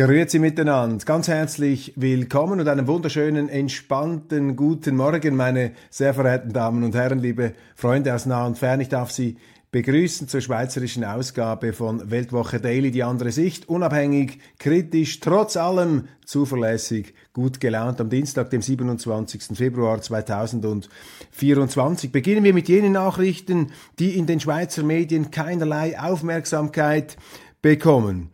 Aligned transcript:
Grüezi 0.00 0.38
miteinander, 0.38 1.04
ganz 1.04 1.28
herzlich 1.28 1.92
willkommen 1.94 2.58
und 2.58 2.68
einen 2.68 2.86
wunderschönen, 2.86 3.50
entspannten 3.50 4.56
guten 4.56 4.96
Morgen, 4.96 5.36
meine 5.36 5.72
sehr 5.90 6.14
verehrten 6.14 6.54
Damen 6.54 6.84
und 6.84 6.94
Herren, 6.94 7.18
liebe 7.18 7.52
Freunde 7.74 8.14
aus 8.14 8.24
nah 8.24 8.46
und 8.46 8.56
fern. 8.56 8.80
Ich 8.80 8.88
darf 8.88 9.10
Sie 9.10 9.36
begrüßen 9.72 10.26
zur 10.26 10.40
schweizerischen 10.40 11.04
Ausgabe 11.04 11.74
von 11.74 12.10
Weltwoche 12.10 12.60
Daily, 12.60 12.90
die 12.90 13.02
andere 13.02 13.30
Sicht, 13.30 13.68
unabhängig, 13.68 14.38
kritisch, 14.58 15.20
trotz 15.20 15.58
allem 15.58 16.04
zuverlässig, 16.24 17.12
gut 17.34 17.60
gelaunt 17.60 18.00
am 18.00 18.08
Dienstag, 18.08 18.48
dem 18.48 18.62
27. 18.62 19.54
Februar 19.54 20.00
2024. 20.00 22.10
Beginnen 22.10 22.42
wir 22.42 22.54
mit 22.54 22.70
jenen 22.70 22.92
Nachrichten, 22.92 23.66
die 23.98 24.16
in 24.16 24.24
den 24.24 24.40
Schweizer 24.40 24.82
Medien 24.82 25.30
keinerlei 25.30 26.00
Aufmerksamkeit 26.00 27.18
bekommen. 27.60 28.30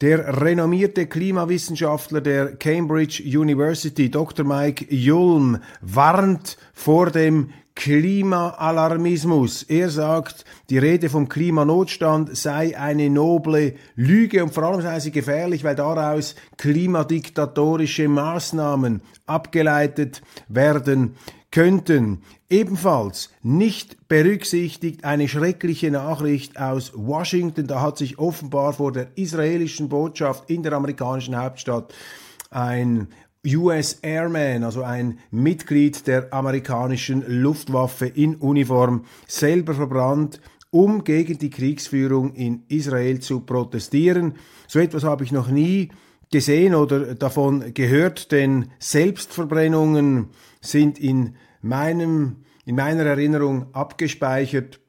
Der 0.00 0.40
renommierte 0.40 1.08
Klimawissenschaftler 1.08 2.20
der 2.20 2.54
Cambridge 2.54 3.20
University, 3.24 4.08
Dr. 4.08 4.46
Mike 4.46 4.86
Julm, 4.94 5.58
warnt 5.80 6.56
vor 6.72 7.10
dem 7.10 7.50
Klimaalarmismus. 7.74 9.64
Er 9.64 9.90
sagt, 9.90 10.44
die 10.70 10.78
Rede 10.78 11.08
vom 11.08 11.28
Klimanotstand 11.28 12.36
sei 12.36 12.78
eine 12.78 13.10
noble 13.10 13.74
Lüge 13.96 14.44
und 14.44 14.54
vor 14.54 14.62
allem 14.62 14.82
sei 14.82 15.00
sie 15.00 15.10
gefährlich, 15.10 15.64
weil 15.64 15.74
daraus 15.74 16.36
klimadiktatorische 16.58 18.06
Maßnahmen 18.06 19.00
abgeleitet 19.26 20.22
werden 20.46 21.16
könnten. 21.58 22.22
Ebenfalls 22.48 23.30
nicht 23.42 24.06
berücksichtigt 24.06 25.04
eine 25.04 25.26
schreckliche 25.26 25.90
Nachricht 25.90 26.56
aus 26.56 26.92
Washington. 26.94 27.66
Da 27.66 27.80
hat 27.80 27.98
sich 27.98 28.16
offenbar 28.20 28.74
vor 28.74 28.92
der 28.92 29.08
israelischen 29.16 29.88
Botschaft 29.88 30.48
in 30.48 30.62
der 30.62 30.74
amerikanischen 30.74 31.36
Hauptstadt 31.36 31.92
ein 32.52 33.08
US 33.44 33.94
Airman, 34.02 34.62
also 34.62 34.84
ein 34.84 35.18
Mitglied 35.32 36.06
der 36.06 36.32
amerikanischen 36.32 37.24
Luftwaffe 37.26 38.06
in 38.06 38.36
Uniform, 38.36 39.04
selber 39.26 39.74
verbrannt, 39.74 40.40
um 40.70 41.02
gegen 41.02 41.38
die 41.38 41.50
Kriegsführung 41.50 42.34
in 42.34 42.62
Israel 42.68 43.18
zu 43.18 43.40
protestieren. 43.40 44.34
So 44.68 44.78
etwas 44.78 45.02
habe 45.02 45.24
ich 45.24 45.32
noch 45.32 45.48
nie 45.48 45.88
gesehen 46.30 46.76
oder 46.76 47.16
davon 47.16 47.74
gehört, 47.74 48.30
denn 48.30 48.70
Selbstverbrennungen 48.78 50.28
sind 50.60 51.00
in 51.00 51.34
meinem, 51.60 52.44
in 52.64 52.76
meiner 52.76 53.04
Erinnerung 53.04 53.74
abgespeichert 53.74 54.80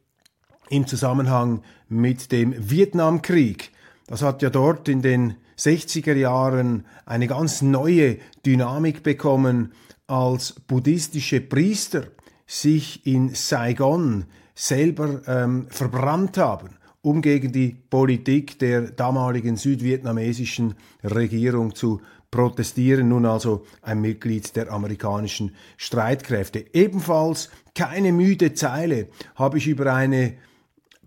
im 0.70 0.88
Zusammenhang 0.88 1.62
mit 1.88 2.32
dem 2.32 2.54
Vietnamkrieg. 2.58 3.72
Das 4.08 4.22
hat 4.22 4.42
ja 4.42 4.50
dort 4.50 4.88
in 4.88 5.02
den 5.02 5.36
60er 5.58 6.16
Jahren 6.16 6.86
eine 7.06 7.28
ganz 7.28 7.62
neue 7.62 8.18
Dynamik 8.46 9.04
bekommen, 9.04 9.74
als 10.08 10.54
buddhistische 10.54 11.42
Priester 11.42 12.08
sich 12.48 13.06
in 13.06 13.36
Saigon 13.36 14.26
selber 14.56 15.22
ähm, 15.28 15.68
verbrannt 15.70 16.38
haben, 16.38 16.78
um 17.02 17.22
gegen 17.22 17.52
die 17.52 17.76
Politik 17.90 18.58
der 18.60 18.92
damaligen 18.92 19.56
südvietnamesischen 19.56 20.74
Regierung 21.04 21.76
zu 21.76 22.02
protestieren, 22.32 23.10
nun 23.10 23.26
also 23.26 23.66
ein 23.82 24.02
Mitglied 24.02 24.56
der 24.56 24.72
amerikanischen 24.72 25.56
Streitkräfte. 25.78 26.66
Ebenfalls 26.74 27.50
keine 27.76 28.12
müde 28.12 28.54
Zeile 28.54 29.08
habe 29.36 29.58
ich 29.58 29.68
über 29.68 29.94
eine 29.94 30.36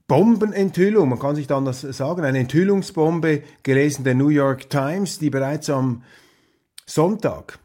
Bombenenthüllung, 0.09 1.09
man 1.09 1.19
kann 1.19 1.37
sich 1.37 1.47
dann 1.47 1.65
das 1.65 1.81
sagen, 1.83 2.25
eine 2.25 2.41
Enthüllungsbombe 2.41 3.43
gelesen 3.63 4.05
der 4.05 4.15
New 4.15 4.29
York 4.29 4.69
Times, 4.69 5.19
die 5.19 5.31
bereits 5.31 5.71
am 5.71 6.03
Sonntag 6.85 7.59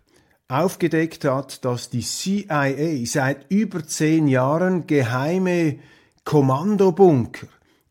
aufgedeckt 0.47 1.25
hat, 1.25 1.65
dass 1.65 1.89
die 1.89 2.01
CIA 2.01 3.05
seit 3.05 3.51
über 3.51 3.85
zehn 3.85 4.27
Jahren 4.27 4.87
geheime 4.87 5.79
Kommandobunker 6.23 7.47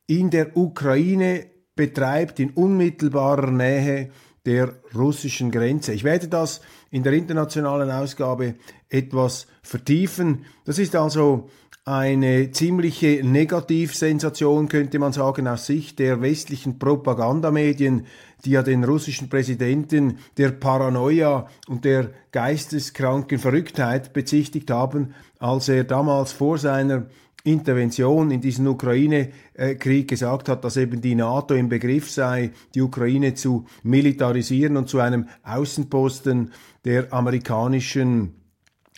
in 0.06 0.30
der 0.30 0.56
Ukraine 0.56 1.46
betreibt, 1.74 2.40
in 2.40 2.50
unmittelbarer 2.50 3.50
Nähe 3.50 4.10
der 4.46 4.74
russischen 4.94 5.50
Grenze. 5.50 5.92
Ich 5.92 6.04
werde 6.04 6.28
das 6.28 6.60
in 6.90 7.02
der 7.02 7.12
internationalen 7.12 7.90
Ausgabe 7.90 8.54
etwas 8.88 9.46
vertiefen. 9.62 10.44
Das 10.64 10.78
ist 10.78 10.96
also 10.96 11.50
eine 11.84 12.50
ziemliche 12.50 13.20
Negativsensation, 13.22 14.68
könnte 14.68 14.98
man 14.98 15.12
sagen, 15.12 15.46
aus 15.46 15.66
Sicht 15.66 16.00
der 16.00 16.20
westlichen 16.20 16.80
Propagandamedien, 16.80 18.06
die 18.44 18.50
ja 18.50 18.62
den 18.62 18.82
russischen 18.82 19.28
Präsidenten 19.28 20.18
der 20.36 20.50
Paranoia 20.50 21.46
und 21.68 21.84
der 21.84 22.10
geisteskranken 22.32 23.38
Verrücktheit 23.38 24.12
bezichtigt 24.12 24.70
haben, 24.70 25.14
als 25.38 25.68
er 25.68 25.84
damals 25.84 26.32
vor 26.32 26.58
seiner 26.58 27.06
Intervention 27.46 28.30
in 28.30 28.40
diesen 28.40 28.66
Ukraine-Krieg 28.66 30.08
gesagt 30.08 30.48
hat, 30.48 30.64
dass 30.64 30.76
eben 30.76 31.00
die 31.00 31.14
NATO 31.14 31.54
im 31.54 31.68
Begriff 31.68 32.10
sei, 32.10 32.50
die 32.74 32.82
Ukraine 32.82 33.34
zu 33.34 33.66
militarisieren 33.82 34.76
und 34.76 34.88
zu 34.88 34.98
einem 34.98 35.28
Außenposten 35.44 36.52
der 36.84 37.12
amerikanischen 37.12 38.34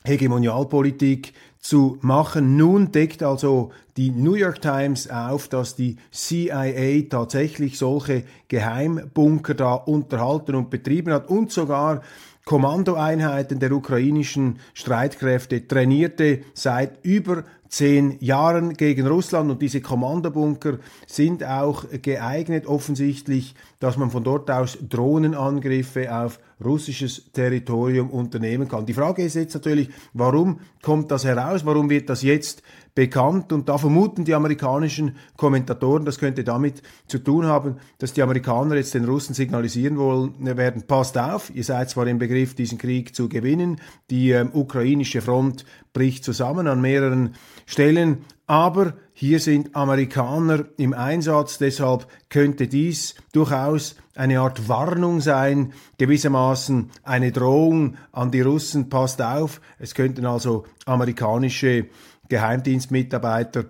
Hegemonialpolitik 0.05 1.35
zu 1.59 1.99
machen. 2.01 2.57
Nun 2.57 2.93
deckt 2.93 3.23
also 3.23 3.73
die 3.97 4.11
New 4.11 4.35
York 4.35 4.63
Times 4.63 5.11
auf, 5.11 5.49
dass 5.49 5.77
die 5.77 5.97
CIA 6.11 7.03
tatsächlich 7.11 7.79
solche 7.79 8.25
Geheimbunker 8.49 9.55
da 9.55 9.75
unterhalten 9.75 10.55
und 10.55 10.71
betrieben 10.71 11.13
hat 11.13 11.29
und 11.29 11.51
sogar 11.51 12.03
Kommandoeinheiten 12.49 13.59
der 13.59 13.73
ukrainischen 13.73 14.61
Streitkräfte 14.73 15.69
trainierte 15.69 16.41
seit 16.55 17.05
über 17.05 17.45
zehn 17.69 18.17
Jahren 18.21 18.75
gegen 18.75 19.07
Russland 19.07 19.51
und 19.51 19.63
diese 19.63 19.81
Kommandobunker 19.81 20.79
sind 21.07 21.45
auch 21.45 21.85
geeignet 22.03 22.67
offensichtlich, 22.67 23.55
dass 23.81 23.97
man 23.97 24.11
von 24.11 24.25
dort 24.25 24.51
aus 24.51 24.79
Drohnenangriffe 24.89 26.15
auf 26.15 26.41
russisches 26.65 27.31
Territorium 27.33 28.11
unternehmen 28.11 28.69
kann. 28.69 28.87
Die 28.87 28.95
Frage 28.95 29.23
ist 29.23 29.35
jetzt 29.35 29.55
natürlich, 29.55 29.91
warum 30.13 30.61
kommt 30.83 31.11
das 31.11 31.25
heraus? 31.25 31.65
Warum 31.65 31.89
wird 31.91 32.09
das 32.09 32.23
jetzt 32.23 32.63
bekannt. 32.99 33.53
Und 33.53 33.69
da 33.69 33.79
vermuten 33.79 34.25
die 34.25 34.35
amerikanischen 34.35 35.15
Kommentatoren, 35.37 36.05
das 36.05 36.19
könnte 36.19 36.43
damit 36.43 36.83
zu 37.07 37.21
tun 37.21 37.47
haben, 37.47 37.77
dass 37.99 38.13
die 38.13 38.23
Amerikaner 38.23 38.75
jetzt 38.75 38.93
den 38.93 39.05
Russen 39.05 39.37
signalisieren 39.37 39.99
wollen 39.99 40.35
werden, 40.57 40.83
passt 40.83 41.17
auf, 41.17 41.55
ihr 41.55 41.63
seid 41.63 41.91
zwar 41.91 42.09
im 42.09 42.19
Begriff, 42.19 42.57
diesen 42.57 42.77
Krieg 42.77 43.15
zu 43.15 43.29
gewinnen, 43.29 43.81
die 44.11 44.33
ähm, 44.33 44.51
ukrainische 44.53 45.21
Front 45.21 45.65
bricht 45.93 46.25
zusammen 46.25 46.67
an 46.67 46.81
mehreren 46.81 47.37
Stellen, 47.67 48.25
aber 48.49 48.95
hier 49.13 49.39
sind 49.39 49.77
Amerikaner 49.77 50.65
im 50.77 50.93
Einsatz, 50.93 51.59
deshalb 51.59 52.09
könnte 52.31 52.67
dies 52.67 53.15
durchaus 53.33 53.95
eine 54.17 54.41
Art 54.41 54.69
Warnung 54.69 55.21
sein, 55.21 55.73
gewissermaßen 55.99 56.91
eine 57.05 57.31
Drohung 57.31 57.97
an 58.11 58.33
die 58.33 58.41
Russen, 58.41 58.89
passt 58.89 59.23
auf, 59.23 59.61
es 59.79 59.95
könnten 59.95 60.27
also 60.27 60.65
amerikanische 60.85 61.87
Geheimdienstmitarbeiter 62.29 63.67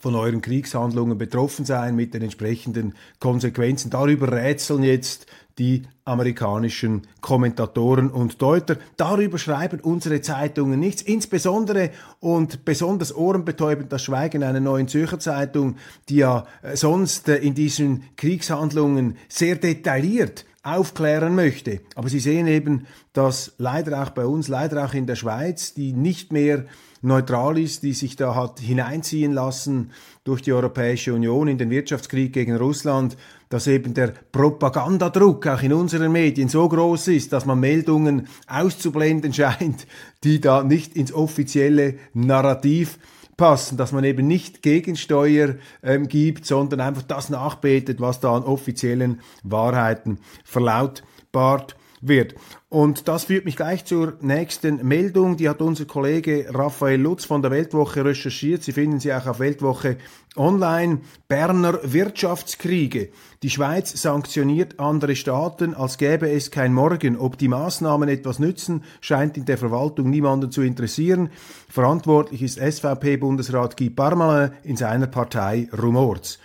von 0.00 0.14
euren 0.14 0.40
Kriegshandlungen 0.40 1.18
betroffen 1.18 1.64
sein 1.64 1.96
mit 1.96 2.14
den 2.14 2.22
entsprechenden 2.22 2.94
Konsequenzen. 3.18 3.90
Darüber 3.90 4.32
rätseln 4.32 4.82
jetzt 4.82 5.26
die 5.58 5.82
amerikanischen 6.04 7.08
Kommentatoren 7.20 8.10
und 8.10 8.40
Deuter. 8.40 8.76
Darüber 8.96 9.38
schreiben 9.38 9.80
unsere 9.80 10.20
Zeitungen 10.20 10.78
nichts. 10.78 11.02
Insbesondere 11.02 11.90
und 12.20 12.64
besonders 12.64 13.14
ohrenbetäubend 13.14 13.92
das 13.92 14.04
Schweigen 14.04 14.44
einer 14.44 14.60
neuen 14.60 14.88
Zürcher 14.88 15.18
Zeitung, 15.18 15.76
die 16.08 16.16
ja 16.16 16.46
äh, 16.62 16.76
sonst 16.76 17.28
äh, 17.28 17.36
in 17.36 17.54
diesen 17.54 18.04
Kriegshandlungen 18.16 19.16
sehr 19.28 19.56
detailliert 19.56 20.44
aufklären 20.76 21.34
möchte. 21.34 21.80
Aber 21.94 22.08
Sie 22.08 22.20
sehen 22.20 22.46
eben, 22.46 22.86
dass 23.12 23.54
leider 23.58 24.02
auch 24.02 24.10
bei 24.10 24.26
uns, 24.26 24.48
leider 24.48 24.84
auch 24.84 24.94
in 24.94 25.06
der 25.06 25.16
Schweiz, 25.16 25.74
die 25.74 25.92
nicht 25.92 26.32
mehr 26.32 26.64
neutral 27.00 27.58
ist, 27.58 27.82
die 27.82 27.92
sich 27.92 28.16
da 28.16 28.34
hat 28.34 28.60
hineinziehen 28.60 29.32
lassen 29.32 29.92
durch 30.24 30.42
die 30.42 30.52
Europäische 30.52 31.14
Union 31.14 31.48
in 31.48 31.58
den 31.58 31.70
Wirtschaftskrieg 31.70 32.32
gegen 32.32 32.56
Russland, 32.56 33.16
dass 33.48 33.66
eben 33.66 33.94
der 33.94 34.12
Propagandadruck 34.32 35.46
auch 35.46 35.62
in 35.62 35.72
unseren 35.72 36.12
Medien 36.12 36.48
so 36.48 36.68
groß 36.68 37.08
ist, 37.08 37.32
dass 37.32 37.46
man 37.46 37.60
Meldungen 37.60 38.28
auszublenden 38.46 39.32
scheint, 39.32 39.86
die 40.24 40.40
da 40.40 40.62
nicht 40.62 40.96
ins 40.96 41.12
offizielle 41.12 41.94
Narrativ 42.12 42.98
passen, 43.38 43.78
dass 43.78 43.92
man 43.92 44.04
eben 44.04 44.26
nicht 44.26 44.60
Gegensteuer 44.60 45.54
ähm, 45.82 46.08
gibt, 46.08 46.44
sondern 46.44 46.80
einfach 46.80 47.02
das 47.02 47.30
nachbetet, 47.30 48.00
was 48.00 48.20
da 48.20 48.36
an 48.36 48.42
offiziellen 48.42 49.22
Wahrheiten 49.42 50.18
verlautbart 50.44 51.74
wird. 52.00 52.34
Und 52.68 53.08
das 53.08 53.24
führt 53.24 53.44
mich 53.44 53.56
gleich 53.56 53.84
zur 53.84 54.14
nächsten 54.20 54.86
Meldung. 54.86 55.36
Die 55.36 55.48
hat 55.48 55.62
unser 55.62 55.86
Kollege 55.86 56.46
Raphael 56.50 57.00
Lutz 57.00 57.24
von 57.24 57.40
der 57.40 57.50
Weltwoche 57.50 58.04
recherchiert. 58.04 58.62
Sie 58.62 58.72
finden 58.72 59.00
sie 59.00 59.12
auch 59.12 59.26
auf 59.26 59.38
Weltwoche 59.40 59.96
online. 60.36 61.00
Berner 61.28 61.80
Wirtschaftskriege. 61.82 63.08
Die 63.42 63.50
Schweiz 63.50 64.00
sanktioniert 64.00 64.78
andere 64.78 65.16
Staaten, 65.16 65.74
als 65.74 65.96
gäbe 65.96 66.30
es 66.30 66.50
kein 66.50 66.74
Morgen. 66.74 67.16
Ob 67.16 67.38
die 67.38 67.48
Maßnahmen 67.48 68.08
etwas 68.08 68.38
nützen, 68.38 68.84
scheint 69.00 69.36
in 69.36 69.44
der 69.44 69.58
Verwaltung 69.58 70.10
niemanden 70.10 70.50
zu 70.50 70.62
interessieren. 70.62 71.30
Verantwortlich 71.68 72.42
ist 72.42 72.58
SVP-Bundesrat 72.58 73.76
Guy 73.76 73.90
Parmelin 73.90 74.52
in 74.62 74.76
seiner 74.76 75.06
Partei 75.06 75.68
Rumorz. 75.72 76.38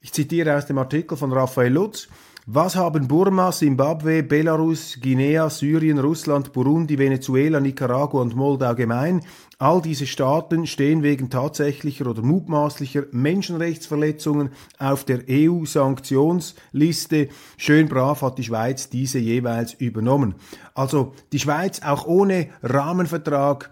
Ich 0.00 0.12
zitiere 0.12 0.56
aus 0.56 0.66
dem 0.66 0.78
Artikel 0.78 1.16
von 1.16 1.32
Raphael 1.32 1.72
Lutz. 1.72 2.08
Was 2.46 2.74
haben 2.74 3.06
Burma, 3.06 3.52
Simbabwe, 3.52 4.24
Belarus, 4.24 4.98
Guinea, 5.00 5.48
Syrien, 5.48 6.00
Russland, 6.00 6.52
Burundi, 6.52 6.98
Venezuela, 6.98 7.60
Nicaragua 7.60 8.20
und 8.20 8.34
Moldau 8.34 8.74
gemein? 8.74 9.20
All 9.60 9.80
diese 9.80 10.08
Staaten 10.08 10.66
stehen 10.66 11.04
wegen 11.04 11.30
tatsächlicher 11.30 12.08
oder 12.08 12.22
mutmaßlicher 12.22 13.04
Menschenrechtsverletzungen 13.12 14.50
auf 14.80 15.04
der 15.04 15.20
EU-Sanktionsliste. 15.30 17.28
Schön 17.58 17.88
brav 17.88 18.22
hat 18.22 18.38
die 18.38 18.44
Schweiz 18.44 18.88
diese 18.90 19.20
jeweils 19.20 19.74
übernommen. 19.74 20.34
Also 20.74 21.12
die 21.30 21.38
Schweiz 21.38 21.80
auch 21.82 22.06
ohne 22.06 22.48
Rahmenvertrag 22.64 23.70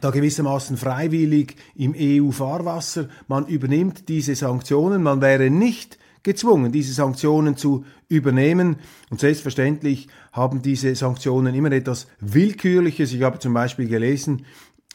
da 0.00 0.10
gewissermaßen 0.10 0.76
freiwillig 0.76 1.56
im 1.74 1.96
EU-Fahrwasser. 1.98 3.08
Man 3.26 3.48
übernimmt 3.48 4.08
diese 4.08 4.36
Sanktionen. 4.36 5.02
Man 5.02 5.20
wäre 5.20 5.50
nicht 5.50 5.98
gezwungen, 6.22 6.72
diese 6.72 6.92
Sanktionen 6.92 7.56
zu 7.56 7.84
übernehmen. 8.08 8.76
Und 9.10 9.20
selbstverständlich 9.20 10.08
haben 10.32 10.62
diese 10.62 10.94
Sanktionen 10.94 11.54
immer 11.54 11.72
etwas 11.72 12.06
Willkürliches. 12.20 13.12
Ich 13.12 13.22
habe 13.22 13.38
zum 13.38 13.54
Beispiel 13.54 13.88
gelesen, 13.88 14.44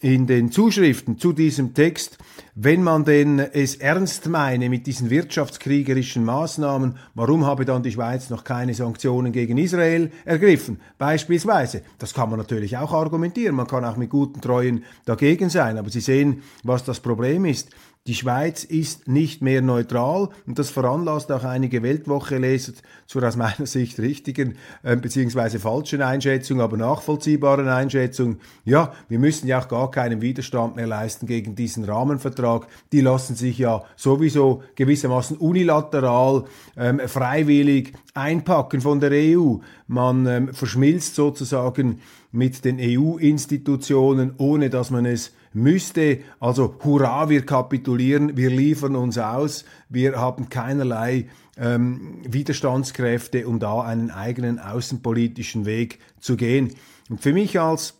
in 0.03 0.27
den 0.27 0.51
Zuschriften 0.51 1.17
zu 1.17 1.31
diesem 1.31 1.73
Text, 1.73 2.17
wenn 2.55 2.83
man 2.83 3.05
denn 3.05 3.39
es 3.39 3.75
ernst 3.77 4.27
meine 4.27 4.69
mit 4.69 4.85
diesen 4.85 5.09
wirtschaftskriegerischen 5.09 6.25
Maßnahmen, 6.25 6.97
warum 7.15 7.45
habe 7.45 7.63
dann 7.63 7.83
die 7.83 7.93
Schweiz 7.93 8.29
noch 8.29 8.43
keine 8.43 8.73
Sanktionen 8.73 9.31
gegen 9.31 9.57
Israel 9.57 10.11
ergriffen? 10.25 10.81
Beispielsweise. 10.97 11.83
Das 11.99 12.13
kann 12.13 12.29
man 12.29 12.37
natürlich 12.37 12.75
auch 12.75 12.91
argumentieren. 12.91 13.55
Man 13.55 13.65
kann 13.65 13.85
auch 13.85 13.95
mit 13.95 14.09
guten 14.09 14.41
Treuen 14.41 14.83
dagegen 15.05 15.49
sein. 15.49 15.77
Aber 15.77 15.89
Sie 15.89 16.01
sehen, 16.01 16.43
was 16.63 16.83
das 16.83 16.99
Problem 16.99 17.45
ist. 17.45 17.69
Die 18.05 18.15
Schweiz 18.15 18.65
ist 18.65 19.07
nicht 19.07 19.41
mehr 19.41 19.61
neutral 19.61 20.27
und 20.45 20.59
das 20.59 20.69
veranlasst 20.69 21.31
auch 21.31 21.45
einige 21.45 21.83
Weltwoche-Leser 21.83 22.73
zur 23.07 23.23
aus 23.23 23.37
meiner 23.37 23.65
Sicht 23.65 23.97
richtigen 23.97 24.57
äh, 24.83 24.97
bzw. 24.97 25.57
falschen 25.57 26.01
Einschätzung, 26.01 26.59
aber 26.59 26.75
nachvollziehbaren 26.75 27.69
Einschätzung. 27.69 28.39
Ja, 28.65 28.91
wir 29.07 29.19
müssen 29.19 29.47
ja 29.47 29.61
auch 29.61 29.69
gar 29.69 29.89
keinen 29.89 30.21
Widerstand 30.21 30.75
mehr 30.75 30.85
leisten 30.85 31.27
gegen 31.27 31.55
diesen 31.55 31.85
Rahmenvertrag. 31.85 32.67
Die 32.91 32.99
lassen 32.99 33.35
sich 33.35 33.57
ja 33.57 33.85
sowieso 33.95 34.63
gewissermaßen 34.75 35.37
unilateral, 35.37 36.43
ähm, 36.75 36.99
freiwillig 37.05 37.93
einpacken 38.13 38.81
von 38.81 38.99
der 38.99 39.11
EU. 39.13 39.59
Man 39.87 40.25
ähm, 40.25 40.53
verschmilzt 40.53 41.15
sozusagen 41.15 42.01
mit 42.33 42.65
den 42.65 42.79
EU-Institutionen, 42.81 44.33
ohne 44.37 44.69
dass 44.69 44.91
man 44.91 45.05
es 45.05 45.31
müsste. 45.53 46.19
Also 46.39 46.75
hurra, 46.83 47.29
wir 47.29 47.45
kapitulieren, 47.45 48.35
wir 48.37 48.49
liefern 48.49 48.95
uns 48.95 49.17
aus, 49.17 49.65
wir 49.89 50.19
haben 50.19 50.49
keinerlei 50.49 51.27
ähm, 51.57 52.21
Widerstandskräfte, 52.27 53.47
um 53.47 53.59
da 53.59 53.81
einen 53.81 54.11
eigenen 54.11 54.59
außenpolitischen 54.59 55.65
Weg 55.65 55.99
zu 56.19 56.35
gehen. 56.35 56.73
Und 57.09 57.21
für 57.21 57.33
mich 57.33 57.59
als 57.59 57.95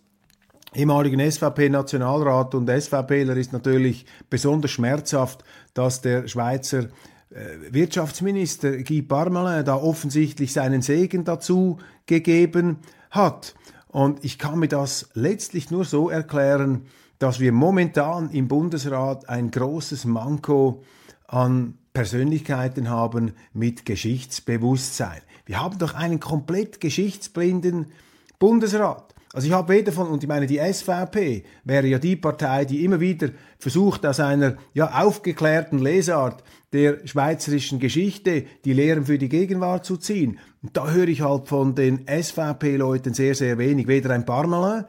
ehemaligen 0.73 1.19
SVP-Nationalrat 1.19 2.55
und 2.55 2.69
SVPler 2.69 3.35
ist 3.37 3.53
natürlich 3.53 4.05
besonders 4.29 4.71
schmerzhaft, 4.71 5.43
dass 5.73 6.01
der 6.01 6.27
Schweizer 6.27 6.85
äh, 7.29 7.71
Wirtschaftsminister 7.71 8.77
Guy 8.83 9.01
Parmelin 9.01 9.65
da 9.65 9.75
offensichtlich 9.75 10.53
seinen 10.53 10.81
Segen 10.81 11.23
dazu 11.23 11.77
gegeben 12.05 12.77
hat. 13.11 13.55
Und 13.87 14.23
ich 14.25 14.39
kann 14.39 14.59
mir 14.59 14.67
das 14.67 15.09
letztlich 15.13 15.69
nur 15.69 15.85
so 15.85 16.09
erklären, 16.09 16.87
dass 17.23 17.39
wir 17.39 17.53
momentan 17.53 18.31
im 18.31 18.49
Bundesrat 18.49 19.29
ein 19.29 19.49
großes 19.49 20.03
Manko 20.03 20.83
an 21.25 21.75
Persönlichkeiten 21.93 22.89
haben 22.89 23.31
mit 23.53 23.85
Geschichtsbewusstsein. 23.85 25.21
Wir 25.45 25.61
haben 25.61 25.77
doch 25.77 25.93
einen 25.93 26.19
komplett 26.19 26.81
geschichtsblinden 26.81 27.93
Bundesrat. 28.39 29.15
Also 29.31 29.47
ich 29.47 29.53
habe 29.53 29.71
weder 29.71 29.93
von, 29.93 30.07
und 30.07 30.21
ich 30.21 30.27
meine, 30.27 30.47
die 30.47 30.59
SVP 30.59 31.45
wäre 31.63 31.87
ja 31.87 31.97
die 31.97 32.17
Partei, 32.17 32.65
die 32.65 32.83
immer 32.83 32.99
wieder 32.99 33.29
versucht, 33.57 34.05
aus 34.05 34.19
einer 34.19 34.57
ja, 34.73 34.91
aufgeklärten 35.01 35.79
Lesart 35.79 36.43
der 36.73 37.07
schweizerischen 37.07 37.79
Geschichte 37.79 38.43
die 38.65 38.73
Lehren 38.73 39.05
für 39.05 39.17
die 39.17 39.29
Gegenwart 39.29 39.85
zu 39.85 39.95
ziehen. 39.95 40.39
Und 40.61 40.75
da 40.75 40.91
höre 40.91 41.07
ich 41.07 41.21
halt 41.21 41.47
von 41.47 41.73
den 41.73 42.05
SVP-Leuten 42.05 43.13
sehr, 43.13 43.33
sehr 43.33 43.57
wenig. 43.57 43.87
Weder 43.87 44.09
ein 44.09 44.25
Parmelin, 44.25 44.83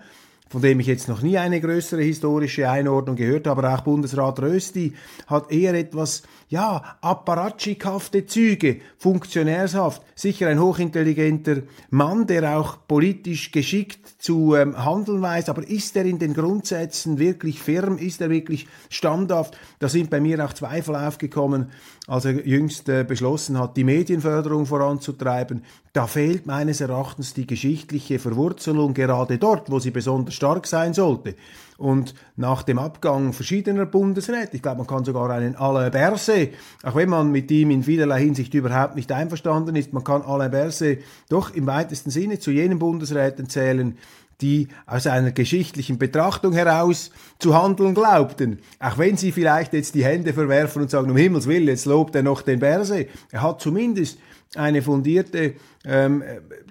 von 0.55 0.63
dem 0.63 0.79
ich 0.79 0.87
jetzt 0.87 1.09
noch 1.09 1.21
nie 1.21 1.37
eine 1.37 1.61
größere 1.61 2.01
historische 2.01 2.71
Einordnung 2.71 3.17
gehört 3.17 3.49
habe, 3.49 3.67
aber 3.67 3.75
auch 3.75 3.81
Bundesrat 3.81 4.41
Rösti 4.41 4.93
hat 5.27 5.51
eher 5.51 5.75
etwas, 5.75 6.23
ja, 6.49 6.97
apparatschikhafte 7.01 8.25
Züge, 8.27 8.77
funktionärshaft, 8.97 10.03
sicher 10.15 10.47
ein 10.47 10.61
hochintelligenter 10.61 11.63
Mann, 11.91 12.29
der 12.29 12.57
auch 12.57 12.79
politisch 12.87 13.51
geschickt 13.51 14.23
zu 14.23 14.55
ähm, 14.55 14.85
handeln 14.85 15.23
weiß, 15.23 15.49
aber 15.49 15.69
ist 15.69 15.97
er 15.97 16.05
in 16.05 16.21
den 16.21 16.35
Grundsätzen 16.35 17.19
wirklich 17.19 17.61
firm, 17.61 17.99
ist 17.99 18.21
er 18.21 18.31
wirklich 18.31 18.69
standhaft? 18.91 19.59
Da 19.81 19.89
sind 19.89 20.09
bei 20.09 20.21
mir 20.21 20.45
auch 20.45 20.53
Zweifel 20.53 20.95
aufgekommen, 20.95 21.73
als 22.07 22.27
er 22.27 22.47
jüngst 22.47 22.89
äh, 22.89 23.03
beschlossen 23.03 23.59
hat, 23.59 23.77
die 23.77 23.83
Medienförderung 23.83 24.67
voranzutreiben. 24.67 25.65
Da 25.95 26.09
fehlt 26.09 26.45
meines 26.45 26.81
Erachtens 26.81 27.35
die 27.35 27.47
geschichtliche 27.47 28.19
Verwurzelung 28.19 28.95
gerade 28.95 29.39
dort, 29.39 29.71
wo 29.71 29.79
sie 29.79 29.93
besonders 29.93 30.35
stark 30.35 30.67
sein 30.67 30.93
sollte. 30.93 31.37
Und 31.79 32.17
nach 32.35 32.65
dem 32.65 32.81
Abgang 32.81 33.33
verschiedener 33.33 33.87
Bundesräte, 33.87 34.57
ich 34.57 34.63
glaube, 34.63 34.79
man 34.79 34.89
kann 34.89 35.05
sogar 35.05 35.31
einen 35.31 35.55
Alain 35.55 35.93
Berset, 35.93 36.53
auch 36.83 36.97
wenn 36.97 37.11
man 37.11 37.31
mit 37.31 37.49
ihm 37.53 37.71
in 37.71 37.85
vielerlei 37.85 38.23
Hinsicht 38.23 38.53
überhaupt 38.55 38.97
nicht 38.97 39.13
einverstanden 39.13 39.77
ist, 39.77 39.93
man 39.93 40.03
kann 40.03 40.23
Alain 40.23 40.51
Berset 40.51 41.05
doch 41.29 41.55
im 41.55 41.67
weitesten 41.69 42.11
Sinne 42.11 42.41
zu 42.41 42.51
jenen 42.51 42.81
Bundesräten 42.81 43.49
zählen, 43.49 43.97
die 44.41 44.67
aus 44.87 45.07
einer 45.07 45.31
geschichtlichen 45.31 45.99
Betrachtung 45.99 46.55
heraus 46.55 47.13
zu 47.39 47.55
handeln 47.55 47.95
glaubten. 47.95 48.59
Auch 48.81 48.99
wenn 48.99 49.17
sie 49.17 49.31
vielleicht 49.31 49.73
jetzt 49.73 49.95
die 49.95 50.05
Hände 50.05 50.33
verwerfen 50.33 50.83
und 50.83 50.91
sagen, 50.91 51.13
um 51.13 51.17
Himmels 51.17 51.47
Willen, 51.47 51.69
jetzt 51.69 51.87
lobt 51.87 52.17
er 52.17 52.25
noch 52.25 52.43
den 52.43 52.59
Berse. 52.59 53.07
Er 53.31 53.43
hat 53.43 53.61
zumindest 53.61 54.19
eine 54.55 54.83
fundierte, 54.83 55.55
ähm, 55.85 56.23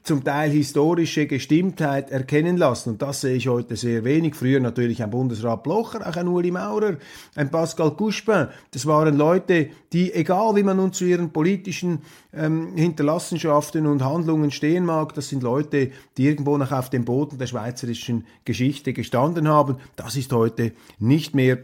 zum 0.03 0.23
Teil 0.23 0.49
historische 0.51 1.27
Gestimmtheit 1.27 2.11
erkennen 2.11 2.57
lassen. 2.57 2.91
Und 2.91 3.01
das 3.01 3.21
sehe 3.21 3.35
ich 3.35 3.47
heute 3.47 3.75
sehr 3.75 4.03
wenig. 4.03 4.35
Früher 4.35 4.59
natürlich 4.59 5.03
ein 5.03 5.09
Bundesrat 5.09 5.63
Blocher, 5.63 6.07
auch 6.07 6.15
ein 6.15 6.27
Uli 6.27 6.51
Maurer, 6.51 6.97
ein 7.35 7.49
Pascal 7.49 7.91
Couchepin. 7.91 8.47
Das 8.71 8.85
waren 8.85 9.17
Leute, 9.17 9.69
die, 9.93 10.13
egal 10.13 10.55
wie 10.55 10.63
man 10.63 10.77
nun 10.77 10.93
zu 10.93 11.05
ihren 11.05 11.31
politischen 11.31 12.01
ähm, 12.33 12.75
Hinterlassenschaften 12.75 13.85
und 13.85 14.03
Handlungen 14.03 14.51
stehen 14.51 14.85
mag, 14.85 15.13
das 15.13 15.29
sind 15.29 15.43
Leute, 15.43 15.91
die 16.17 16.25
irgendwo 16.27 16.57
noch 16.57 16.71
auf 16.71 16.89
dem 16.89 17.05
Boden 17.05 17.37
der 17.37 17.47
schweizerischen 17.47 18.25
Geschichte 18.45 18.93
gestanden 18.93 19.47
haben. 19.47 19.77
Das 19.95 20.15
ist 20.15 20.33
heute 20.33 20.71
nicht 20.99 21.35
mehr 21.35 21.59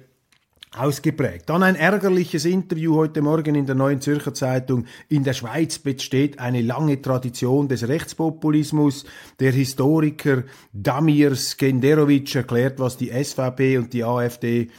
ausgeprägt. 0.77 1.49
Dann 1.49 1.63
ein 1.63 1.75
ärgerliches 1.75 2.45
Interview 2.45 2.95
heute 2.95 3.21
Morgen 3.21 3.55
in 3.55 3.65
der 3.65 3.75
Neuen 3.75 4.01
Zürcher 4.01 4.33
Zeitung. 4.33 4.85
In 5.07 5.23
der 5.23 5.33
Schweiz 5.33 5.79
besteht 5.79 6.39
eine 6.39 6.61
lange 6.61 7.01
Tradition 7.01 7.67
des 7.67 7.87
Rechtspopulismus. 7.87 9.05
Der 9.39 9.51
Historiker 9.51 10.43
Damir 10.71 11.35
Skenderovic 11.35 12.35
erklärt, 12.35 12.79
was 12.79 12.97
die 12.97 13.11
SVP 13.11 13.77
und 13.77 13.93
die 13.93 14.03
AfD 14.03 14.69